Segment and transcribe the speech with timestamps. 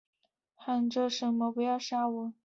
[0.55, 2.33] 喊着什么不要杀我